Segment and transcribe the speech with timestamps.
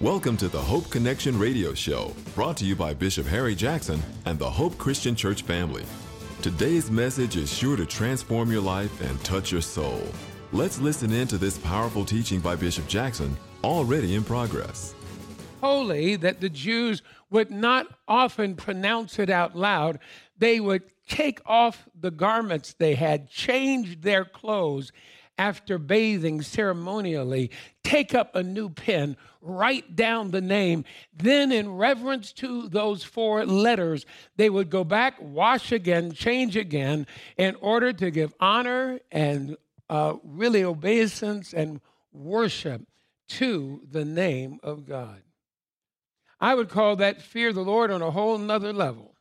[0.00, 4.38] Welcome to the Hope Connection Radio Show, brought to you by Bishop Harry Jackson and
[4.38, 5.82] the Hope Christian Church family.
[6.40, 10.00] Today's message is sure to transform your life and touch your soul.
[10.52, 14.94] Let's listen in to this powerful teaching by Bishop Jackson, already in progress.
[15.60, 19.98] Holy, that the Jews would not often pronounce it out loud.
[20.38, 24.92] They would take off the garments they had, change their clothes
[25.38, 27.50] after bathing ceremonially,
[27.84, 30.84] take up a new pen, write down the name.
[31.16, 34.04] Then, in reverence to those four letters,
[34.36, 37.06] they would go back, wash again, change again,
[37.36, 39.56] in order to give honor and
[39.88, 41.80] uh, really obeisance and
[42.12, 42.82] worship
[43.28, 45.22] to the name of God.
[46.40, 49.14] I would call that fear the Lord on a whole nother level.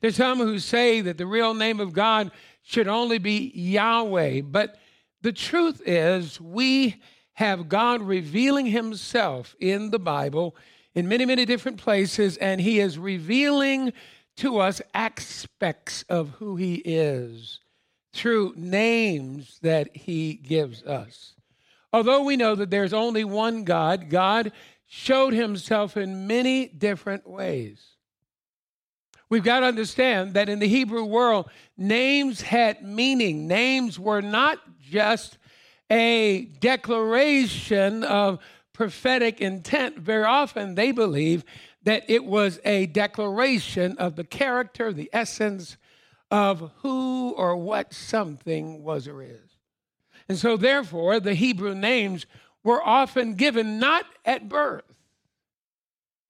[0.00, 2.30] There's some who say that the real name of God
[2.62, 4.76] should only be Yahweh, but
[5.24, 7.00] the truth is, we
[7.32, 10.54] have God revealing Himself in the Bible
[10.94, 13.94] in many, many different places, and He is revealing
[14.36, 17.60] to us aspects of who He is
[18.12, 21.34] through names that He gives us.
[21.90, 24.52] Although we know that there's only one God, God
[24.86, 27.82] showed Himself in many different ways.
[29.30, 33.48] We've got to understand that in the Hebrew world, names had meaning.
[33.48, 34.58] Names were not
[34.90, 35.38] just
[35.90, 38.38] a declaration of
[38.72, 39.98] prophetic intent.
[39.98, 41.44] Very often they believe
[41.84, 45.76] that it was a declaration of the character, the essence
[46.30, 49.58] of who or what something was or is.
[50.28, 52.26] And so, therefore, the Hebrew names
[52.62, 54.84] were often given not at birth.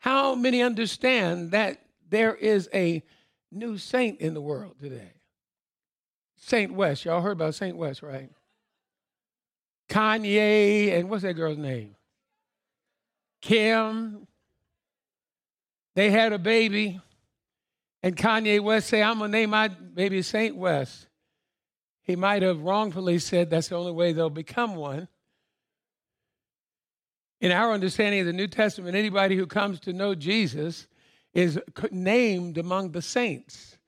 [0.01, 3.03] How many understand that there is a
[3.51, 5.13] new saint in the world today?
[6.37, 7.05] Saint West.
[7.05, 8.31] Y'all heard about Saint West, right?
[9.89, 11.95] Kanye, and what's that girl's name?
[13.41, 14.27] Kim.
[15.95, 17.01] They had a baby,
[18.03, 21.07] and Kanye West say, I'm gonna name my baby Saint West.
[22.03, 25.09] He might have wrongfully said that's the only way they'll become one.
[27.41, 30.87] In our understanding of the New Testament, anybody who comes to know Jesus
[31.33, 31.61] is
[31.91, 33.79] named among the saints.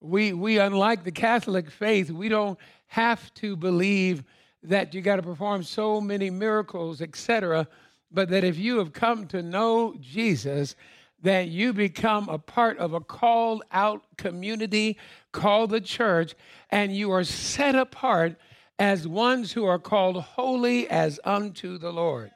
[0.00, 4.22] We, we, unlike the Catholic faith, we don't have to believe
[4.66, 7.66] that you got to perform so many miracles, etc.
[8.10, 10.76] But that if you have come to know Jesus,
[11.22, 14.98] that you become a part of a called out community
[15.32, 16.34] called the church,
[16.70, 18.36] and you are set apart
[18.78, 22.30] as ones who are called holy as unto the Lord.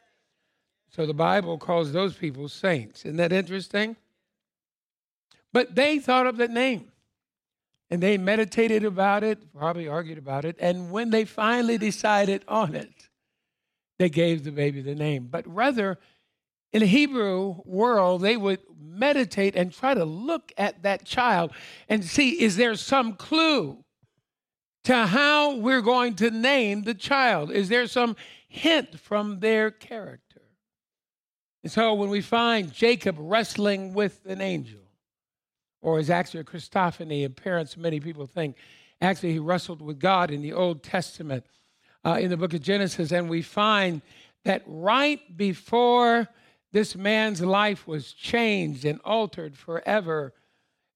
[0.91, 3.05] So the Bible calls those people saints.
[3.05, 3.97] Isn't that interesting?
[5.53, 6.91] But they thought of that name.
[7.91, 10.57] And they meditated about it, probably argued about it.
[10.61, 13.09] And when they finally decided on it,
[13.99, 15.29] they gave the baby the name.
[15.31, 15.99] But rather,
[16.73, 21.53] in the Hebrew world, they would meditate and try to look at that child
[21.89, 23.85] and see is there some clue
[24.85, 27.51] to how we're going to name the child?
[27.51, 28.17] Is there some
[28.49, 30.43] hint from their character?
[31.63, 34.81] And so when we find Jacob wrestling with an angel,
[35.83, 37.35] or is actually a Christophany.
[37.35, 38.57] Parents, many people think
[39.01, 41.45] actually he wrestled with God in the Old Testament
[42.05, 43.13] uh, in the book of Genesis.
[43.13, 44.03] And we find
[44.45, 46.29] that right before
[46.73, 50.33] this man's life was changed and altered forever,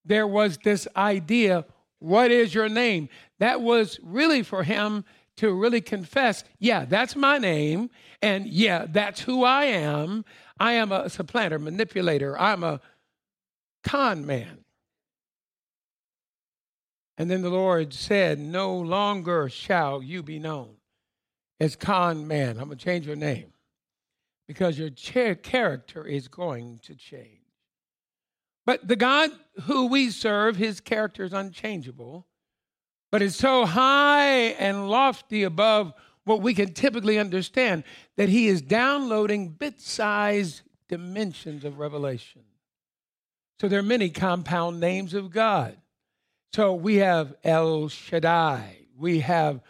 [0.05, 1.65] there was this idea
[2.05, 3.09] what is your name?
[3.39, 5.06] That was really for him
[5.39, 7.89] to really confess, yeah, that's my name.
[8.21, 10.25] And yeah, that's who I am.
[10.61, 12.39] I am a supplanter, manipulator.
[12.39, 12.81] I'm a
[13.83, 14.63] con man.
[17.16, 20.76] And then the Lord said, No longer shall you be known
[21.60, 22.58] as con man.
[22.58, 23.52] I'm going to change your name
[24.47, 24.91] because your
[25.36, 27.41] character is going to change.
[28.66, 29.30] But the God
[29.62, 32.26] who we serve, his character is unchangeable,
[33.12, 35.92] but it's so high and lofty above
[36.24, 37.84] what we can typically understand
[38.16, 42.42] that he is downloading bit sized dimensions of revelation.
[43.60, 45.77] So there are many compound names of God.
[46.54, 48.86] So we have El Shaddai.
[48.97, 49.60] We have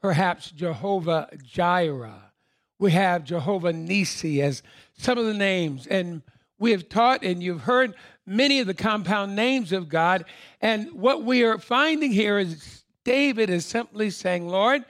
[0.00, 2.32] perhaps Jehovah Jireh.
[2.80, 4.64] We have Jehovah Nisi as
[4.98, 5.86] some of the names.
[5.86, 6.20] And
[6.58, 7.94] we have taught and you've heard
[8.26, 10.24] many of the compound names of God.
[10.60, 14.84] And what we are finding here is David is simply saying, Lord,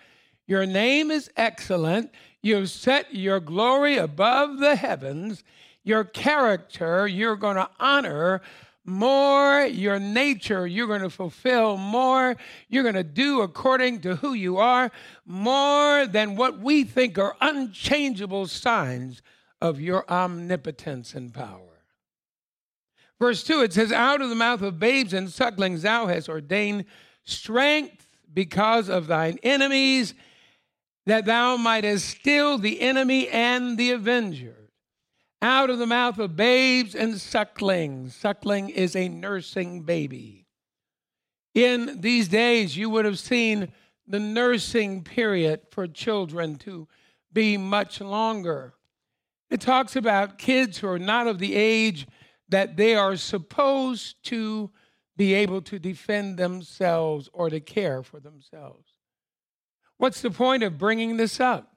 [0.46, 2.12] your name is excellent.
[2.40, 5.44] You've set your glory above the heavens.
[5.84, 8.40] Your character you're going to honor
[8.84, 12.37] more your nature you're going to fulfill more
[12.69, 14.90] you're going to do according to who you are
[15.25, 19.23] more than what we think are unchangeable signs
[19.62, 21.84] of your omnipotence and power.
[23.20, 26.85] Verse 2, it says, Out of the mouth of babes and sucklings thou hast ordained
[27.23, 30.14] strength because of thine enemies,
[31.06, 34.62] that thou mightest still the enemy and the avenger.
[35.42, 38.14] Out of the mouth of babes and sucklings.
[38.14, 40.46] Suckling is a nursing baby.
[41.52, 43.72] In these days, you would have seen
[44.06, 46.86] the nursing period for children to
[47.32, 48.74] be much longer.
[49.50, 52.06] It talks about kids who are not of the age
[52.48, 54.70] that they are supposed to
[55.16, 58.92] be able to defend themselves or to care for themselves.
[59.98, 61.71] What's the point of bringing this up?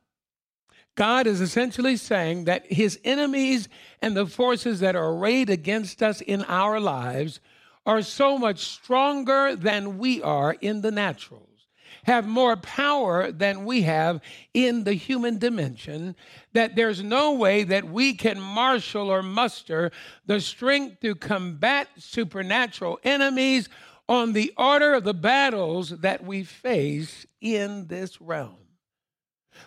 [0.96, 3.68] God is essentially saying that his enemies
[4.02, 7.42] and the forces that are arrayed against us in our lives
[7.86, 11.68] are so much stronger than we are in the naturals,
[12.04, 14.22] have more power than we have
[14.54, 16.16] in the human dimension,
[16.54, 19.92] that there's no way that we can marshal or muster
[20.26, 23.70] the strength to combat supernatural enemies
[24.08, 28.65] on the order of the battles that we face in this realm.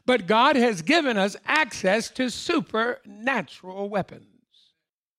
[0.06, 4.24] But God has given us access to supernatural weapons.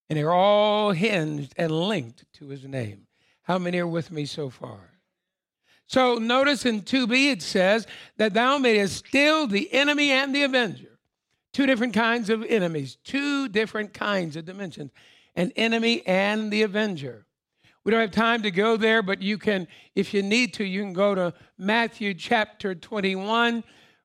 [0.10, 3.08] And they're all hinged and linked to his name.
[3.44, 5.00] How many are with me so far?
[5.88, 7.88] So notice in 2b it says
[8.18, 11.00] that thou mayest still the enemy and the avenger.
[11.52, 14.92] Two different kinds of enemies, two different kinds of dimensions
[15.36, 17.26] an enemy and the avenger.
[17.84, 20.82] We don't have time to go there, but you can, if you need to, you
[20.82, 23.64] can go to Matthew chapter 21,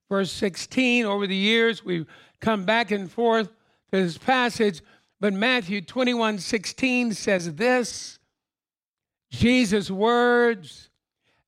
[0.08, 1.04] verse 16.
[1.04, 2.06] Over the years, we've
[2.40, 3.48] come back and forth
[3.92, 4.82] to this passage,
[5.20, 8.18] but Matthew 21, 16 says this
[9.30, 10.90] Jesus' words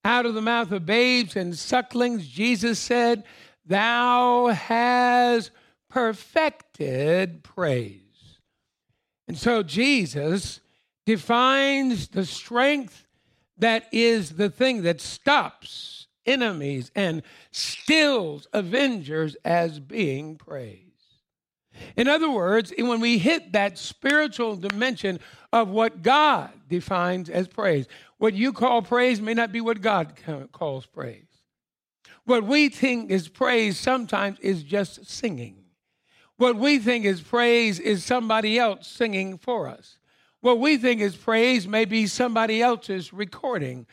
[0.05, 3.25] out of the mouth of babes and sucklings, Jesus said,
[3.67, 5.51] Thou has
[5.89, 8.01] perfected praise.
[9.29, 10.61] And so Jesus
[11.05, 13.07] defines the strength
[13.59, 20.83] that is the thing that stops enemies and stills avengers as being praised.
[21.97, 25.21] In other words, when we hit that spiritual dimension
[25.53, 27.87] of what God defines as praise,
[28.19, 30.15] what you call praise may not be what God
[30.53, 31.27] calls praise.
[32.25, 35.65] What we think is praise sometimes is just singing.
[36.39, 39.99] What we think is praise is somebody else singing for us.
[40.41, 43.87] What we think is praise may be somebody else's recording.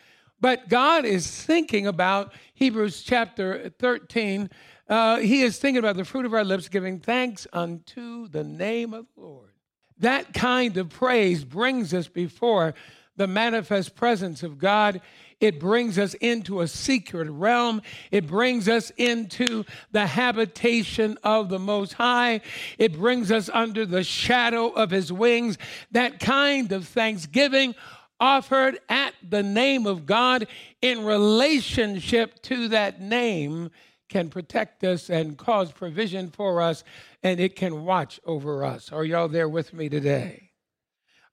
[0.43, 4.49] But God is thinking about Hebrews chapter 13.
[4.89, 8.93] Uh, he is thinking about the fruit of our lips, giving thanks unto the name
[8.93, 9.51] of the Lord.
[9.99, 12.73] That kind of praise brings us before
[13.15, 14.99] the manifest presence of God.
[15.39, 17.81] It brings us into a secret realm.
[18.11, 19.63] It brings us into
[19.93, 22.41] the habitation of the Most High.
[22.77, 25.57] It brings us under the shadow of His wings.
[25.91, 27.75] That kind of thanksgiving
[28.19, 30.47] offered at the name of God
[30.81, 33.69] in relationship to that name
[34.09, 36.83] can protect us and cause provision for us,
[37.23, 38.91] and it can watch over us.
[38.91, 40.51] Are y'all there with me today?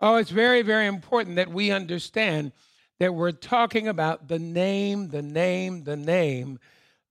[0.00, 2.52] Oh, it's very, very important that we understand
[2.98, 6.58] that we're talking about the name, the name, the name,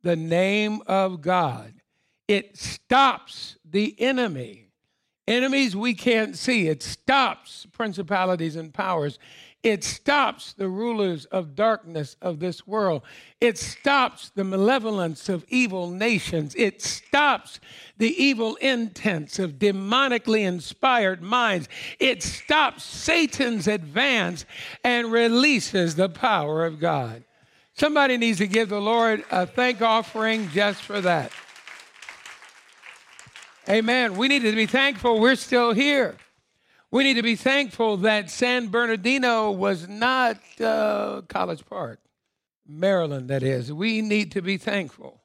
[0.02, 1.74] the name of God.
[2.28, 4.72] It stops the enemy.
[5.28, 6.68] Enemies we can't see.
[6.68, 9.20] It stops principalities and powers.
[9.62, 13.02] It stops the rulers of darkness of this world.
[13.42, 16.56] It stops the malevolence of evil nations.
[16.56, 17.60] It stops
[17.98, 21.68] the evil intents of demonically inspired minds.
[22.00, 24.46] It stops Satan's advance
[24.86, 27.26] and releases the power of God.
[27.74, 31.34] Somebody needs to give the Lord a thank offering just for that.
[33.68, 34.16] Amen.
[34.16, 36.16] We need to be thankful we're still here.
[36.92, 42.00] We need to be thankful that San Bernardino was not uh, College Park,
[42.68, 43.72] Maryland, that is.
[43.72, 45.22] We need to be thankful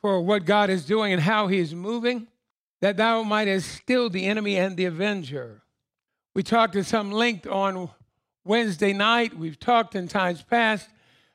[0.00, 2.26] for what God is doing and how He is moving,
[2.80, 5.62] that thou mightest still the enemy and the avenger.
[6.34, 7.90] We talked at some length on
[8.44, 9.34] Wednesday night.
[9.38, 10.88] We've talked in times past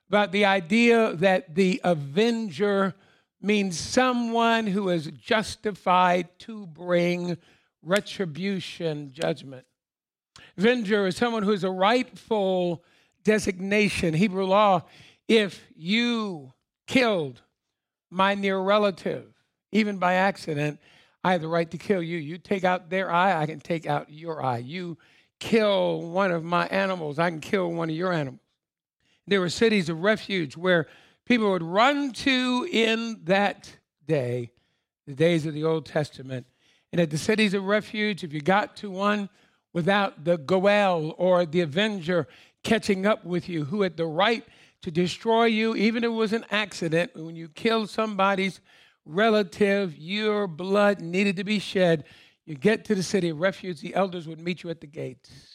[0.10, 2.96] about the idea that the avenger
[3.42, 7.38] means someone who is justified to bring
[7.84, 9.66] retribution, judgment.
[10.58, 12.84] Avenger is someone who is a rightful
[13.24, 14.14] designation.
[14.14, 14.84] Hebrew law,
[15.28, 16.54] if you
[16.88, 17.42] killed
[18.10, 19.34] my near relative,
[19.72, 20.80] even by accident,
[21.24, 22.18] I have the right to kill you.
[22.18, 24.58] You take out their eye, I can take out your eye.
[24.60, 24.98] You
[25.40, 28.40] kill one of my animals, I can kill one of your animals.
[29.26, 30.88] There were cities of refuge where
[31.26, 33.72] people would run to in that
[34.06, 34.52] day,
[35.08, 36.46] the days of the Old Testament,
[36.94, 39.28] And at the cities of refuge, if you got to one
[39.74, 42.28] without the Goel or the avenger
[42.64, 44.46] catching up with you, who had the right
[44.84, 48.62] to destroy you, even if it was an accident, when you killed somebody's
[49.06, 52.04] relative, your blood needed to be shed.
[52.46, 55.53] You get to the city of refuge, the elders would meet you at the gates.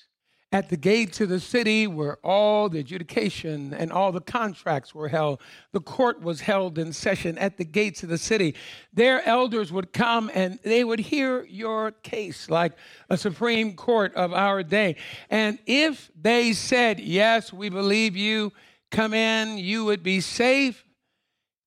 [0.51, 5.09] At the gates of the city where all the adjudication and all the contracts were
[5.09, 8.55] held, the court was held in session at the gates of the city.
[8.95, 12.73] Their elders would come and they would hear your case like
[13.11, 14.97] a Supreme Court of our day.
[15.29, 18.55] And if they said, Yes, we believe you,
[18.91, 20.83] come in, you would be safe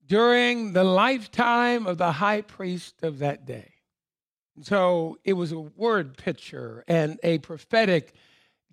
[0.07, 3.73] during the lifetime of the high priest of that day.
[4.63, 8.15] So it was a word picture and a prophetic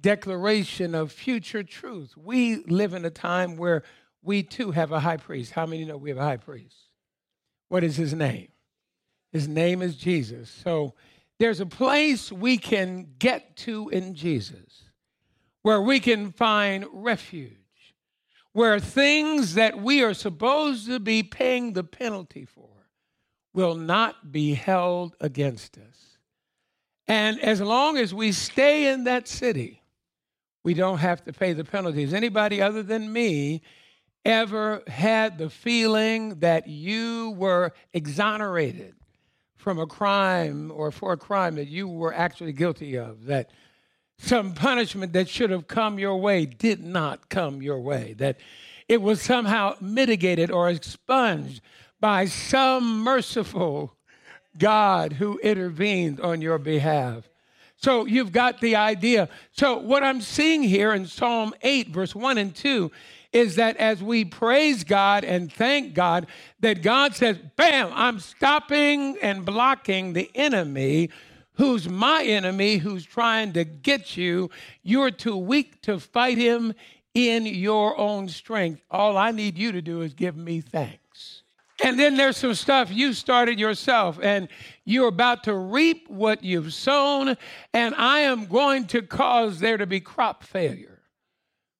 [0.01, 2.17] declaration of future truth.
[2.17, 3.83] We live in a time where
[4.23, 5.53] we too have a high priest.
[5.53, 6.77] How many know we have a high priest?
[7.69, 8.49] What is his name?
[9.33, 10.51] His name is Jesus.
[10.51, 10.95] So
[11.39, 14.85] there's a place we can get to in Jesus
[15.63, 17.53] where we can find refuge,
[18.53, 22.71] where things that we are supposed to be paying the penalty for
[23.53, 26.19] will not be held against us.
[27.07, 29.83] And as long as we stay in that city,
[30.69, 32.13] we don't have to pay the penalties.
[32.13, 33.63] Anybody other than me
[34.27, 38.95] ever had the feeling that you were exonerated
[39.57, 43.49] from a crime or for a crime that you were actually guilty of, that
[44.19, 48.37] some punishment that should have come your way did not come your way, that
[48.91, 51.63] it was somehow mitigated or expunged
[51.99, 53.97] by some merciful
[54.59, 57.27] God who intervened on your behalf.
[57.79, 59.29] So you've got the idea.
[59.53, 62.91] So, what I'm seeing here in Psalm 8, verse 1 and 2,
[63.33, 66.27] is that as we praise God and thank God,
[66.61, 71.11] that God says, Bam, I'm stopping and blocking the enemy
[71.59, 74.49] who's my enemy, who's trying to get you.
[74.83, 76.73] You're too weak to fight him
[77.15, 78.81] in your own strength.
[78.91, 81.08] All I need you to do is give me thanks.
[81.83, 84.49] And then there's some stuff you started yourself, and
[84.85, 87.37] you're about to reap what you've sown,
[87.73, 90.98] and I am going to cause there to be crop failure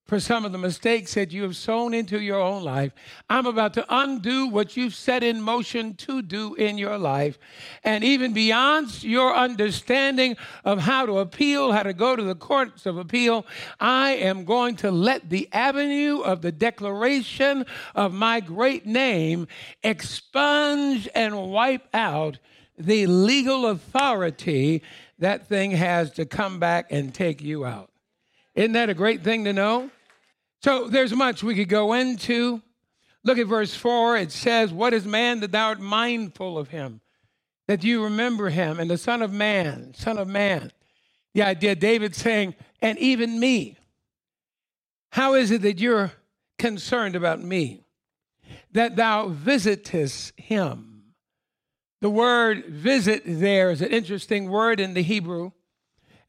[0.09, 2.93] for some of the mistakes that you have sown into your own life.
[3.29, 7.39] I'm about to undo what you've set in motion to do in your life.
[7.85, 12.87] And even beyond your understanding of how to appeal, how to go to the courts
[12.87, 13.45] of appeal,
[13.79, 19.47] I am going to let the avenue of the declaration of my great name
[19.83, 22.39] expunge and wipe out
[22.79, 24.83] the legal authority
[25.19, 27.91] that thing has to come back and take you out.
[28.55, 29.91] Isn't that a great thing to know?
[30.63, 32.63] So there's much we could go into.
[33.25, 34.17] Look at verse 4.
[34.17, 37.01] It says, What is man that thou art mindful of him?
[37.67, 40.73] That you remember him, and the Son of Man, Son of Man.
[41.35, 43.77] The idea, David saying, And even me.
[45.11, 46.13] How is it that you're
[46.59, 47.85] concerned about me?
[48.73, 50.89] That thou visitest him.
[52.01, 55.53] The word visit there is an interesting word in the Hebrew.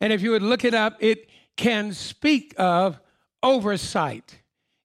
[0.01, 2.99] And if you would look it up, it can speak of
[3.43, 4.39] oversight.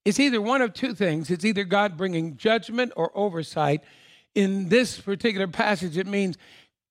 [0.05, 3.83] It's either one of two things it's either God bringing judgment or oversight.
[4.35, 6.37] In this particular passage, it means,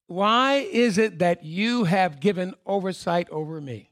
[0.08, 3.90] why is it that you have given oversight over me?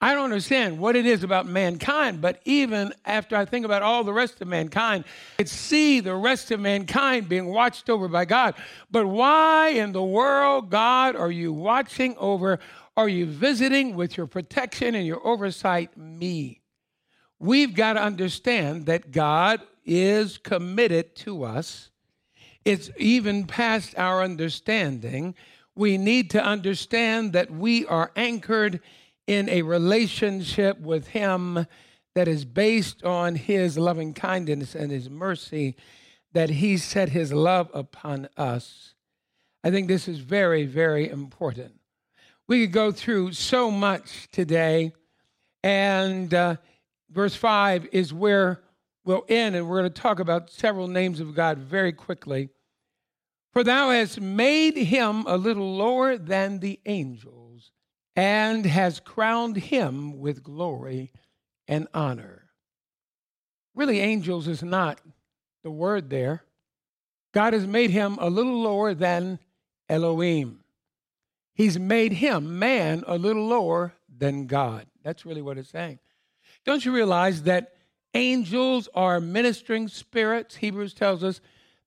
[0.00, 4.02] I don't understand what it is about mankind, but even after I think about all
[4.02, 5.04] the rest of mankind,
[5.38, 8.56] I see the rest of mankind being watched over by God.
[8.90, 12.58] But why in the world, God, are you watching over?
[12.96, 16.61] Are you visiting with your protection and your oversight me?
[17.42, 21.90] We've got to understand that God is committed to us.
[22.64, 25.34] It's even past our understanding.
[25.74, 28.80] We need to understand that we are anchored
[29.26, 31.66] in a relationship with Him
[32.14, 35.74] that is based on His loving kindness and His mercy,
[36.32, 38.94] that He set His love upon us.
[39.64, 41.72] I think this is very, very important.
[42.46, 44.92] We could go through so much today,
[45.64, 46.56] and uh,
[47.12, 48.62] verse 5 is where
[49.04, 52.48] we'll end, and we're going to talk about several names of God very quickly.
[53.52, 57.70] For thou hast made him a little lower than the angels,
[58.16, 61.12] and has crowned him with glory
[61.68, 62.50] and honor.
[63.74, 65.00] Really, angels is not
[65.62, 66.44] the word there.
[67.32, 69.38] God has made him a little lower than
[69.88, 70.60] Elohim.
[71.54, 74.86] He's made him, man, a little lower than God.
[75.02, 75.98] That's really what it's saying.
[76.64, 77.74] Don't you realize that
[78.14, 80.56] angels are ministering spirits?
[80.56, 81.40] Hebrews tells us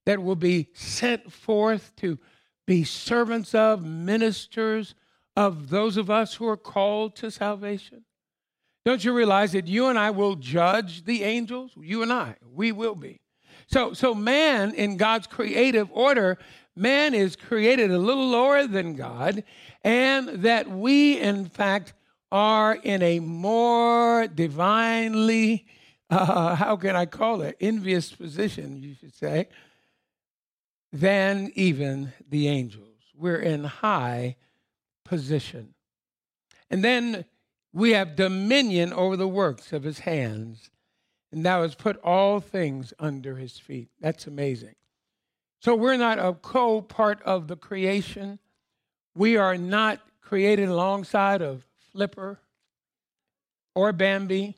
[0.06, 2.20] that will be sent forth to
[2.66, 4.96] be servants of, ministers
[5.36, 8.04] of those of us who are called to salvation?
[8.86, 11.72] Don't you realize that you and I will judge the angels?
[11.76, 13.20] You and I, we will be.
[13.68, 16.38] So, so man in God's creative order,
[16.76, 19.44] man is created a little lower than God,
[19.84, 21.94] and that we, in fact,
[22.32, 25.66] are in a more divinely,
[26.10, 29.48] uh, how can I call it, envious position, you should say,
[30.92, 32.96] than even the angels.
[33.16, 34.38] We're in high
[35.04, 35.74] position.
[36.70, 37.26] And then
[37.74, 40.70] we have dominion over the works of his hands.
[41.32, 43.90] And thou hast put all things under his feet.
[44.00, 44.76] That's amazing.
[45.60, 48.40] So we're not a co part of the creation.
[49.16, 51.66] We are not created alongside of
[51.96, 52.40] Flipper
[53.74, 54.58] or Bambi.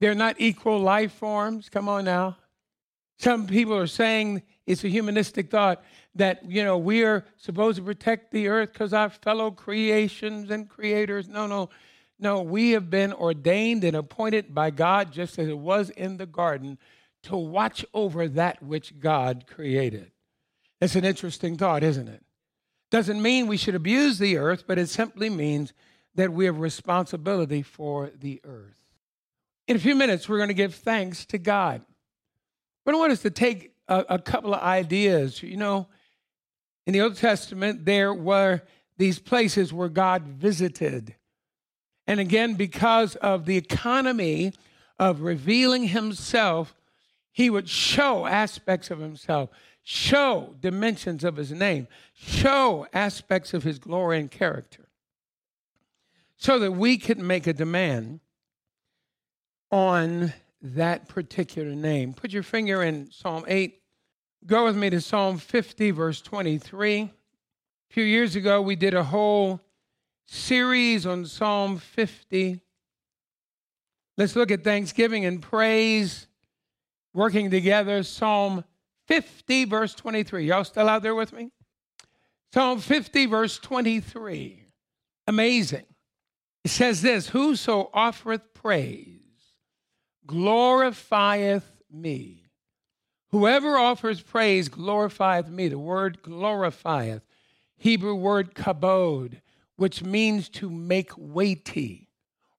[0.00, 1.68] They're not equal life forms.
[1.68, 2.36] Come on now.
[3.18, 5.82] Some people are saying it's a humanistic thought
[6.14, 10.68] that, you know, we are supposed to protect the earth because our fellow creations and
[10.68, 11.28] creators.
[11.28, 11.70] No, no.
[12.22, 16.26] No, we have been ordained and appointed by God, just as it was in the
[16.26, 16.78] garden,
[17.22, 20.12] to watch over that which God created.
[20.82, 22.22] It's an interesting thought, isn't it?
[22.90, 25.72] Doesn't mean we should abuse the earth, but it simply means
[26.20, 28.84] that we have responsibility for the earth.
[29.66, 31.82] In a few minutes, we're going to give thanks to God.
[32.84, 35.42] But I want us to take a, a couple of ideas.
[35.42, 35.88] You know,
[36.86, 38.62] in the Old Testament, there were
[38.98, 41.14] these places where God visited.
[42.06, 44.52] And again, because of the economy
[44.98, 46.74] of revealing himself,
[47.32, 49.48] he would show aspects of himself,
[49.82, 54.89] show dimensions of his name, show aspects of his glory and character,
[56.40, 58.18] so that we could make a demand
[59.70, 60.32] on
[60.62, 62.14] that particular name.
[62.14, 63.78] Put your finger in Psalm 8.
[64.46, 67.02] Go with me to Psalm 50, verse 23.
[67.02, 67.10] A
[67.90, 69.60] few years ago, we did a whole
[70.26, 72.58] series on Psalm 50.
[74.16, 76.26] Let's look at thanksgiving and praise
[77.12, 78.02] working together.
[78.02, 78.64] Psalm
[79.08, 80.46] 50, verse 23.
[80.46, 81.50] Y'all still out there with me?
[82.54, 84.64] Psalm 50, verse 23.
[85.26, 85.84] Amazing.
[86.64, 89.20] It says this Whoso offereth praise
[90.30, 92.44] glorifieth me.
[93.30, 95.68] Whoever offers praise glorifieth me.
[95.68, 97.22] The word glorifieth,
[97.76, 99.40] Hebrew word kabod,
[99.76, 102.08] which means to make weighty.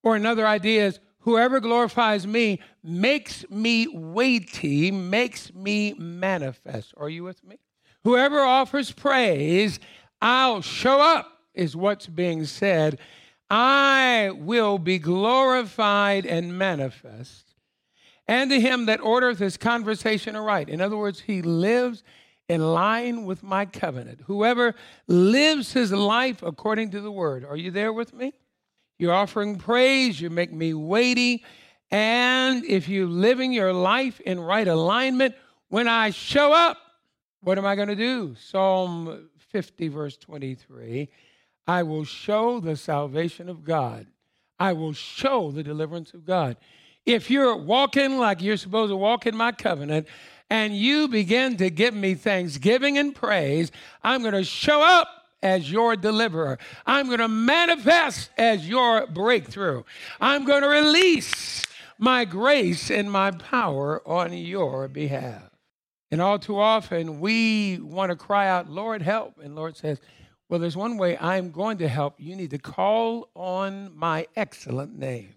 [0.03, 6.93] Or another idea is whoever glorifies me makes me weighty, makes me manifest.
[6.97, 7.57] Are you with me?
[8.03, 9.79] Whoever offers praise,
[10.21, 12.97] I'll show up, is what's being said.
[13.53, 17.53] I will be glorified and manifest.
[18.25, 20.69] And to him that ordereth his conversation aright.
[20.69, 22.01] In other words, he lives
[22.47, 24.21] in line with my covenant.
[24.27, 24.73] Whoever
[25.05, 27.43] lives his life according to the word.
[27.43, 28.31] Are you there with me?
[28.97, 31.43] You're offering praise, you make me weighty.
[31.91, 35.35] And if you're living your life in right alignment,
[35.67, 36.77] when I show up,
[37.41, 38.33] what am I going to do?
[38.39, 41.09] Psalm 50, verse 23
[41.67, 44.07] I will show the salvation of God,
[44.59, 46.57] I will show the deliverance of God.
[47.05, 50.07] If you're walking like you're supposed to walk in my covenant,
[50.51, 53.71] and you begin to give me thanksgiving and praise,
[54.03, 55.07] I'm going to show up
[55.41, 56.59] as your deliverer.
[56.85, 59.83] I'm going to manifest as your breakthrough.
[60.19, 61.65] I'm going to release
[61.97, 65.43] my grace and my power on your behalf.
[66.11, 69.39] And all too often, we want to cry out, Lord, help.
[69.41, 70.01] And Lord says,
[70.51, 72.15] Well, there's one way I'm going to help.
[72.17, 75.33] You need to call on my excellent name.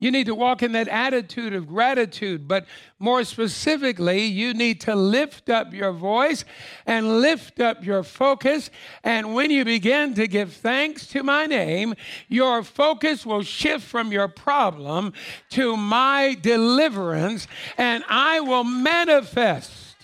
[0.00, 2.66] You need to walk in that attitude of gratitude, but
[2.98, 6.44] more specifically, you need to lift up your voice
[6.84, 8.68] and lift up your focus.
[9.02, 11.94] And when you begin to give thanks to my name,
[12.28, 15.14] your focus will shift from your problem
[15.52, 19.96] to my deliverance, and I will manifest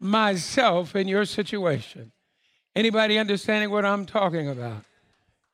[0.00, 2.10] myself in your situation.
[2.76, 4.84] Anybody understanding what I'm talking about?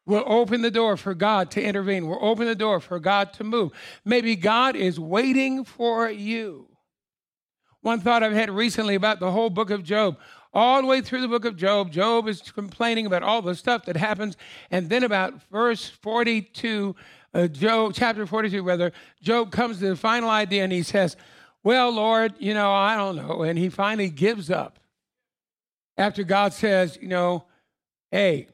[0.06, 2.08] We'll open the door for God to intervene.
[2.08, 3.72] We'll open the door for God to move.
[4.04, 6.66] Maybe God is waiting for you.
[7.82, 10.18] One thought I've had recently about the whole book of Job.
[10.52, 13.84] All the way through the book of Job, Job is complaining about all the stuff
[13.84, 14.36] that happens.
[14.70, 16.96] And then about verse 42,
[17.32, 21.16] uh, Job, chapter 42, rather, Job comes to the final idea and he says,
[21.62, 23.42] Well, Lord, you know, I don't know.
[23.42, 24.79] And he finally gives up.
[26.00, 27.44] After God says, You know,
[28.10, 28.48] hey,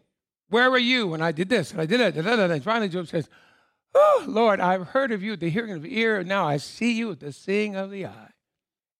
[0.48, 2.16] where were you when I did this and I did that?
[2.16, 3.28] And finally, Job says,
[3.94, 6.56] Oh, Lord, I've heard of you at the hearing of the ear, and now I
[6.56, 8.30] see you at the seeing of the eye.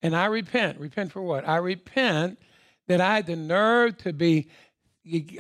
[0.00, 0.78] And I repent.
[0.78, 1.46] Repent for what?
[1.46, 2.38] I repent
[2.86, 4.46] that I had the nerve to be,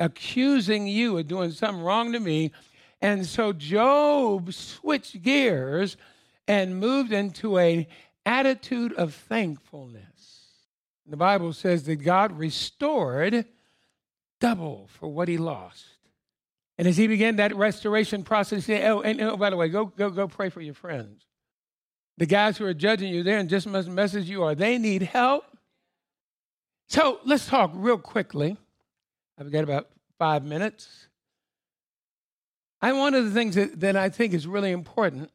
[0.00, 2.52] accusing you of doing something wrong to me.
[3.00, 5.96] And so Job switched gears
[6.48, 7.86] and moved into an
[8.24, 10.15] attitude of thankfulness.
[11.08, 13.46] The Bible says that God restored
[14.40, 15.84] double for what he lost.
[16.78, 19.86] And as he began that restoration process, said, oh, and oh, by the way, go,
[19.86, 21.24] go, go pray for your friends.
[22.18, 25.02] The guys who are judging you there and just must message you are they need
[25.02, 25.44] help.
[26.88, 28.56] So let's talk real quickly.
[29.38, 29.88] I've got about
[30.18, 31.08] five minutes.
[32.80, 35.30] I one of the things that, that I think is really important.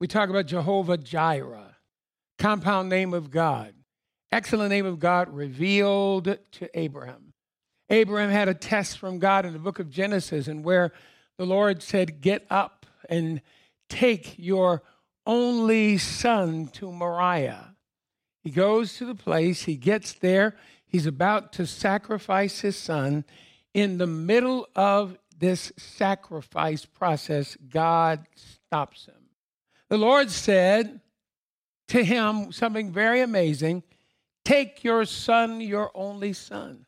[0.00, 1.76] We talk about Jehovah Jireh,
[2.38, 3.72] compound name of God,
[4.30, 7.32] excellent name of God revealed to Abraham.
[7.90, 10.92] Abraham had a test from God in the book of Genesis, and where
[11.38, 13.40] the Lord said, Get up and
[13.88, 14.82] take your
[15.26, 17.74] only son to Moriah.
[18.42, 23.24] He goes to the place, he gets there, he's about to sacrifice his son.
[23.74, 29.28] In the middle of this sacrifice process, God stops him.
[29.88, 31.00] The Lord said
[31.88, 33.82] to him something very amazing
[34.48, 36.86] Take your son, your only son.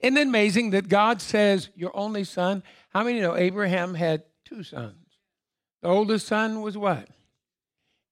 [0.00, 2.62] Isn't it amazing that God says, Your only son?
[2.90, 5.18] How many know Abraham had two sons?
[5.82, 7.08] The oldest son was what?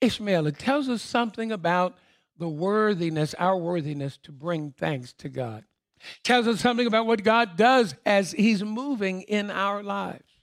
[0.01, 0.49] Ishmael.
[0.49, 1.97] It tells us something about
[2.37, 5.63] the worthiness, our worthiness to bring thanks to God.
[6.01, 10.41] It tells us something about what God does as He's moving in our lives.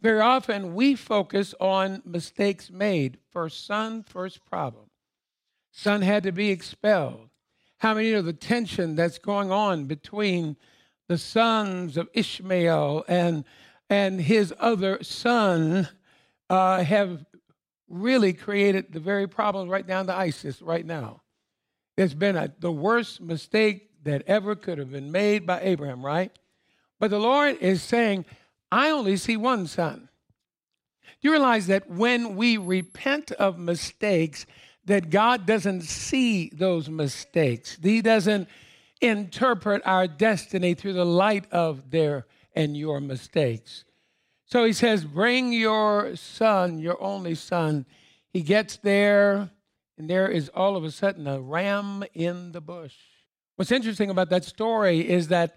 [0.00, 3.18] Very often we focus on mistakes made.
[3.30, 4.87] First son, first problem.
[5.70, 7.28] Son had to be expelled.
[7.78, 10.56] How many know the tension that's going on between
[11.06, 13.44] the sons of Ishmael and
[13.90, 15.88] and his other son
[16.50, 17.24] uh, have
[17.88, 21.22] really created the very problem right down to ISIS right now.
[21.96, 26.30] It's been a, the worst mistake that ever could have been made by Abraham, right?
[27.00, 28.26] But the Lord is saying,
[28.70, 30.08] I only see one son.
[31.20, 34.46] Do you realize that when we repent of mistakes,
[34.88, 37.78] that God doesn't see those mistakes?
[37.82, 38.48] He doesn't
[39.00, 43.84] interpret our destiny through the light of their and your mistakes.
[44.46, 47.86] So he says, Bring your son, your only son.
[48.32, 49.50] He gets there,
[49.96, 52.96] and there is all of a sudden a ram in the bush.
[53.56, 55.56] What's interesting about that story is that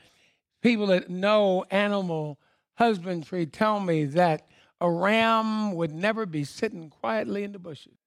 [0.62, 2.40] people that know animal
[2.76, 4.48] husbandry tell me that
[4.80, 8.01] a ram would never be sitting quietly in the bushes.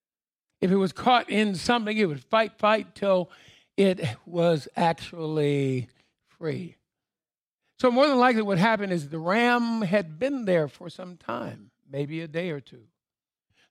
[0.61, 3.29] If it was caught in something, it would fight, fight till
[3.77, 5.89] it was actually
[6.27, 6.75] free.
[7.79, 11.71] So, more than likely, what happened is the ram had been there for some time,
[11.89, 12.83] maybe a day or two.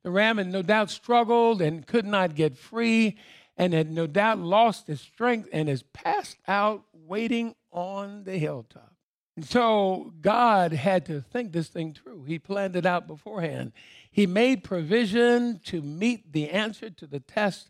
[0.02, 3.16] The ram had no doubt struggled and could not get free,
[3.56, 8.93] and had no doubt lost his strength and is passed out waiting on the hilltop.
[9.36, 12.24] And so, God had to think this thing through.
[12.24, 13.72] He planned it out beforehand.
[14.10, 17.68] He made provision to meet the answer to the test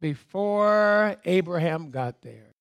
[0.00, 2.54] before Abraham got there.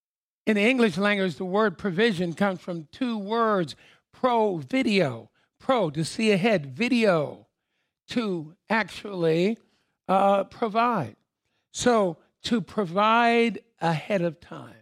[0.46, 3.76] In the English language, the word provision comes from two words
[4.12, 5.30] pro video.
[5.60, 7.48] Pro, to see ahead, video,
[8.10, 9.58] to actually
[10.08, 11.16] uh, provide.
[11.72, 14.81] So, to provide ahead of time.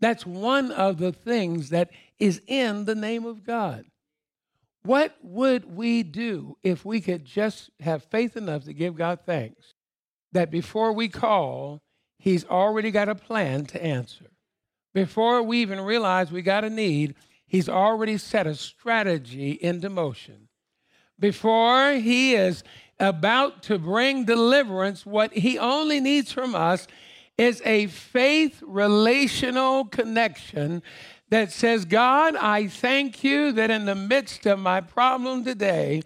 [0.00, 3.84] That's one of the things that is in the name of God.
[4.82, 9.74] What would we do if we could just have faith enough to give God thanks
[10.32, 11.80] that before we call,
[12.18, 14.26] He's already got a plan to answer?
[14.96, 17.14] Before we even realize we got a need,
[17.46, 20.48] he's already set a strategy into motion.
[21.20, 22.64] Before he is
[22.98, 26.86] about to bring deliverance, what he only needs from us
[27.38, 30.82] is a faith relational connection
[31.28, 36.02] that says, God, I thank you that in the midst of my problem today,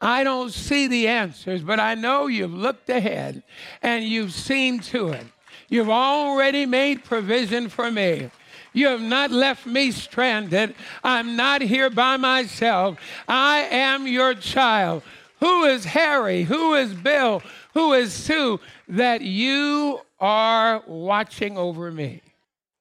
[0.00, 3.42] I don't see the answers, but I know you've looked ahead
[3.82, 5.26] and you've seen to it.
[5.68, 8.30] You've already made provision for me.
[8.72, 10.74] You have not left me stranded.
[11.04, 12.98] I'm not here by myself.
[13.28, 15.02] I am your child.
[15.40, 16.44] Who is Harry?
[16.44, 17.42] Who is Bill?
[17.74, 18.60] Who is Sue?
[18.88, 22.22] That you are watching over me.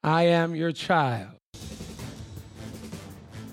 [0.04, 1.32] I am your child.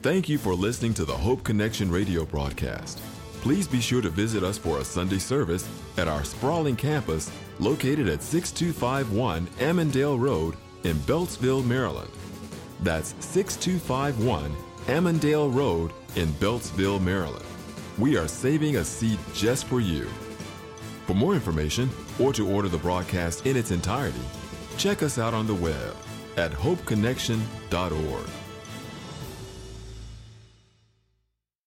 [0.03, 3.01] Thank you for listening to the Hope Connection radio broadcast.
[3.41, 8.09] Please be sure to visit us for a Sunday service at our sprawling campus located
[8.09, 12.11] at 6251 Ammendale Road in Beltsville, Maryland.
[12.81, 14.55] That's 6251
[14.87, 17.45] Ammendale Road in Beltsville, Maryland.
[17.97, 20.09] We are saving a seat just for you.
[21.09, 24.21] For more information or to order the broadcast in its entirety,
[24.77, 25.97] check us out on the web
[26.37, 28.48] at hopeconnection.org.